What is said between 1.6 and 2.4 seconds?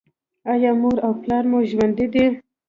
ژوندي دي؟